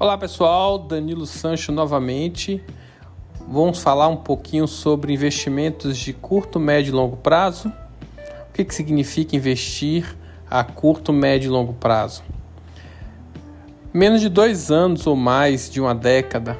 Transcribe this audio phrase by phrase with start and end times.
[0.00, 2.62] Olá pessoal, Danilo Sancho novamente.
[3.48, 7.72] Vamos falar um pouquinho sobre investimentos de curto, médio e longo prazo.
[8.48, 10.16] O que, que significa investir
[10.48, 12.22] a curto, médio e longo prazo?
[13.92, 16.56] Menos de dois anos ou mais de uma década,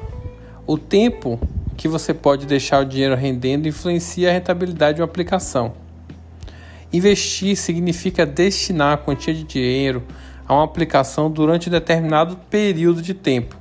[0.67, 1.39] o tempo
[1.77, 5.71] que você pode deixar o dinheiro rendendo influencia a rentabilidade de uma aplicação.
[6.91, 10.03] Investir significa destinar a quantia de dinheiro
[10.49, 13.55] a uma aplicação durante determinado período de tempo.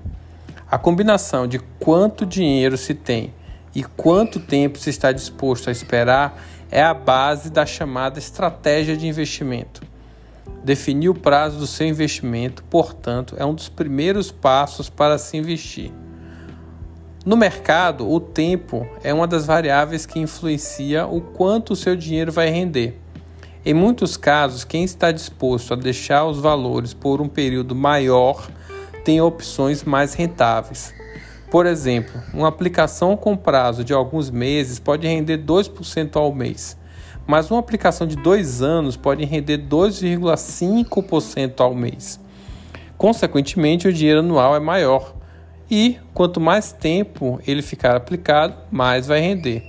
[0.70, 3.34] A combinação de quanto dinheiro se tem
[3.74, 9.06] e quanto tempo se está disposto a esperar é a base da chamada estratégia de
[9.06, 9.82] investimento.
[10.64, 15.92] Definir o prazo do seu investimento, portanto, é um dos primeiros passos para se investir.
[17.22, 22.32] No mercado, o tempo é uma das variáveis que influencia o quanto o seu dinheiro
[22.32, 22.98] vai render.
[23.68, 28.48] Em muitos casos, quem está disposto a deixar os valores por um período maior
[29.04, 30.94] tem opções mais rentáveis.
[31.50, 36.78] Por exemplo, uma aplicação com prazo de alguns meses pode render 2% ao mês,
[37.26, 42.18] mas uma aplicação de dois anos pode render 2,5% ao mês.
[42.96, 45.14] Consequentemente, o dinheiro anual é maior
[45.70, 49.62] e quanto mais tempo ele ficar aplicado, mais vai render.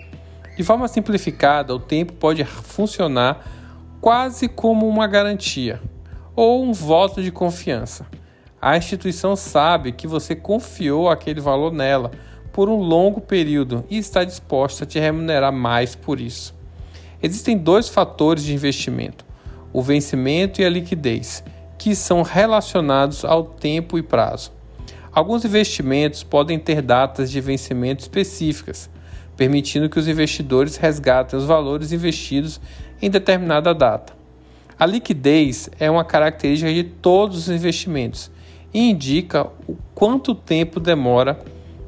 [0.56, 3.58] De forma simplificada, o tempo pode funcionar
[4.02, 5.81] quase como uma garantia
[6.36, 8.06] ou um voto de confiança.
[8.61, 12.11] A instituição sabe que você confiou aquele valor nela
[12.52, 16.56] por um longo período e está disposta a te remunerar mais por isso.
[17.22, 19.25] Existem dois fatores de investimento:
[19.72, 21.44] o vencimento e a liquidez,
[21.78, 24.52] que são relacionados ao tempo e prazo.
[25.11, 28.89] Alguns investimentos podem ter datas de vencimento específicas,
[29.36, 32.59] permitindo que os investidores resgatem os valores investidos
[33.02, 34.14] em determinada data.
[34.78, 38.31] A liquidez é uma característica de todos os investimentos
[38.73, 41.40] e indica o quanto tempo demora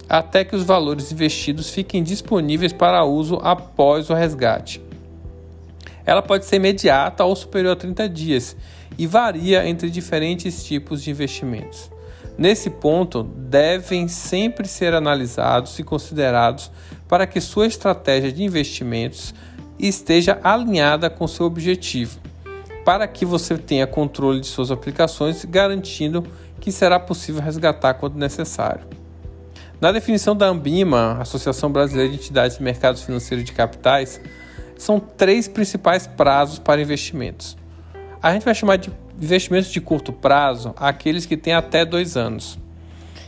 [0.10, 4.82] até que os valores investidos fiquem disponíveis para uso após o resgate.
[6.06, 8.58] Ela pode ser imediata ou superior a 30 dias
[8.98, 11.90] e varia entre diferentes tipos de investimentos.
[12.38, 16.72] Nesse ponto, devem sempre ser analisados e considerados
[17.08, 19.34] para que sua estratégia de investimentos
[19.82, 22.20] e esteja alinhada com seu objetivo,
[22.86, 26.24] para que você tenha controle de suas aplicações, garantindo
[26.60, 28.86] que será possível resgatar quando necessário.
[29.82, 34.22] Na definição da Ambima, Associação Brasileira de Entidades de Mercados Financeiros de Capitais,
[34.78, 37.58] são três principais prazos para investimentos.
[38.22, 42.60] A gente vai chamar de investimentos de curto prazo aqueles que têm até dois anos.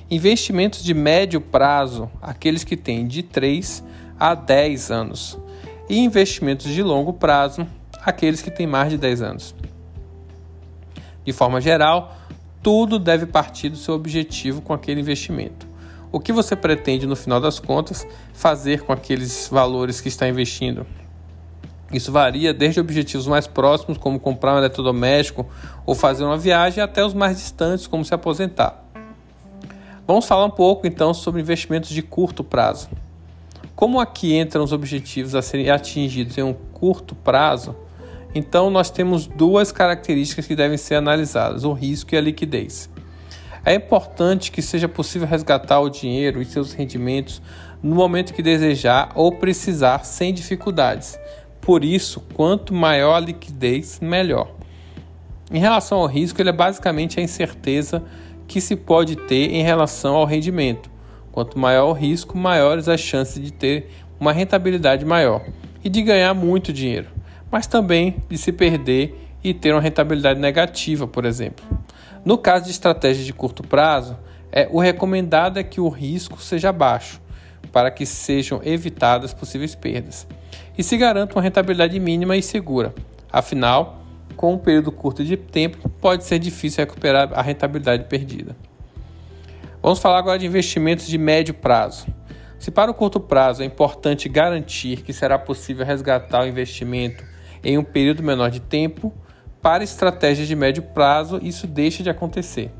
[0.07, 3.83] Investimentos de médio prazo, aqueles que têm de 3
[4.19, 5.42] a 10 anos
[5.89, 7.67] e investimentos de longo prazo,
[8.03, 9.55] aqueles que têm mais de 10 anos.
[11.25, 12.15] De forma geral,
[12.61, 15.67] tudo deve partir do seu objetivo com aquele investimento.
[16.11, 20.85] O que você pretende, no final das contas, fazer com aqueles valores que está investindo?
[21.91, 25.45] Isso varia desde objetivos mais próximos, como comprar um eletrodoméstico
[25.85, 28.83] ou fazer uma viagem, até os mais distantes, como se aposentar.
[30.05, 32.89] Vamos falar um pouco então sobre investimentos de curto prazo.
[33.75, 37.75] Como aqui entram os objetivos a serem atingidos em um curto prazo,
[38.35, 42.89] então nós temos duas características que devem ser analisadas: o risco e a liquidez.
[43.65, 47.41] É importante que seja possível resgatar o dinheiro e seus rendimentos
[47.81, 51.17] no momento que desejar ou precisar sem dificuldades.
[51.61, 54.51] Por isso, quanto maior a liquidez, melhor.
[55.49, 58.03] Em relação ao risco, ele é basicamente a incerteza
[58.47, 60.91] que se pode ter em relação ao rendimento.
[61.33, 63.89] Quanto maior o risco, maiores as chances de ter
[64.19, 65.41] uma rentabilidade maior
[65.83, 67.09] e de ganhar muito dinheiro,
[67.51, 71.65] mas também de se perder e ter uma rentabilidade negativa, por exemplo.
[72.23, 74.15] No caso de estratégias de curto prazo,
[74.51, 77.19] é, o recomendado é que o risco seja baixo,
[77.71, 80.27] para que sejam evitadas possíveis perdas,
[80.77, 82.93] e se garanta uma rentabilidade mínima e segura.
[83.31, 84.03] Afinal,
[84.35, 88.55] com um período curto de tempo, pode ser difícil recuperar a rentabilidade perdida.
[89.83, 92.07] Vamos falar agora de investimentos de médio prazo.
[92.57, 97.21] Se para o curto prazo é importante garantir que será possível resgatar o investimento
[97.61, 99.13] em um período menor de tempo,
[99.61, 102.71] para estratégias de médio prazo isso deixa de acontecer.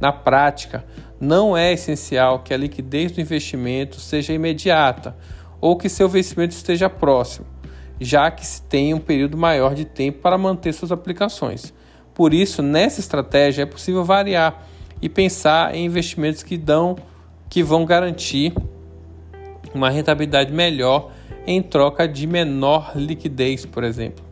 [0.00, 0.84] Na prática,
[1.20, 5.16] não é essencial que a liquidez do investimento seja imediata
[5.60, 7.46] ou que seu vencimento esteja próximo,
[8.00, 11.72] já que se tem um período maior de tempo para manter suas aplicações.
[12.12, 14.66] Por isso, nessa estratégia é possível variar
[15.00, 16.96] e pensar em investimentos que dão
[17.48, 18.54] que vão garantir
[19.74, 21.10] uma rentabilidade melhor
[21.46, 24.24] em troca de menor liquidez, por exemplo.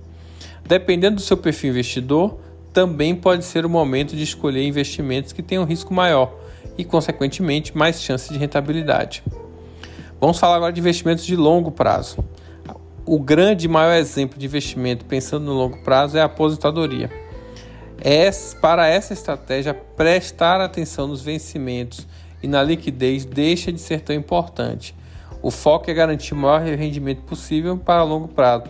[0.65, 2.39] Dependendo do seu perfil investidor,
[2.73, 6.33] também pode ser o momento de escolher investimentos que tenham risco maior
[6.77, 9.23] e, consequentemente, mais chance de rentabilidade.
[10.21, 12.25] Vamos falar agora de investimentos de longo prazo.
[13.05, 17.11] O grande e maior exemplo de investimento pensando no longo prazo é a aposentadoria.
[18.11, 22.07] É, para essa estratégia, prestar atenção nos vencimentos
[22.43, 24.95] e na liquidez deixa de ser tão importante.
[25.43, 28.65] O foco é garantir o maior rendimento possível para longo prazo.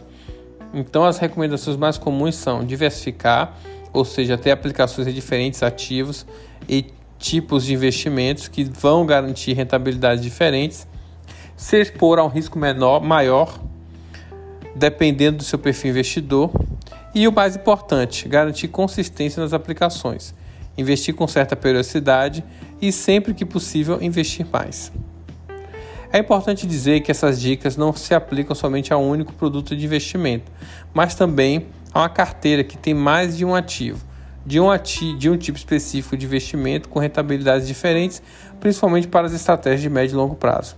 [0.75, 3.57] Então, as recomendações mais comuns são diversificar,
[3.93, 6.27] ou seja, ter aplicações de diferentes ativos
[6.69, 6.87] e
[7.17, 10.85] tipos de investimentos que vão garantir rentabilidades diferentes,
[11.57, 13.57] se expor a um risco menor, maior,
[14.75, 16.51] dependendo do seu perfil investidor,
[17.19, 20.33] e o mais importante, garantir consistência nas aplicações,
[20.77, 22.45] investir com certa periodicidade
[22.81, 24.93] e sempre que possível investir mais.
[26.13, 29.85] É importante dizer que essas dicas não se aplicam somente a um único produto de
[29.85, 30.53] investimento,
[30.95, 34.07] mas também a uma carteira que tem mais de um ativo,
[34.47, 38.23] de um, ati de um tipo específico de investimento com rentabilidades diferentes,
[38.61, 40.77] principalmente para as estratégias de médio e longo prazo.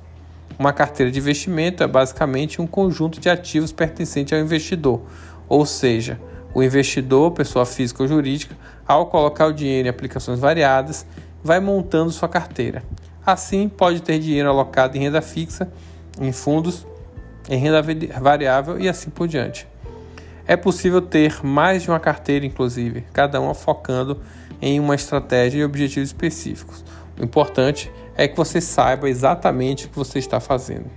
[0.58, 5.02] Uma carteira de investimento é basicamente um conjunto de ativos pertencente ao investidor,
[5.46, 6.18] ou seja,
[6.54, 8.56] o investidor, pessoa física ou jurídica,
[8.86, 11.06] ao colocar o dinheiro em aplicações variadas,
[11.42, 12.82] vai montando sua carteira.
[13.24, 15.70] Assim, pode ter dinheiro alocado em renda fixa,
[16.20, 16.86] em fundos,
[17.48, 17.82] em renda
[18.20, 19.66] variável e assim por diante.
[20.46, 24.20] É possível ter mais de uma carteira, inclusive, cada uma focando
[24.60, 26.84] em uma estratégia e objetivos específicos.
[27.18, 30.90] O importante é que você saiba exatamente o que você está fazendo.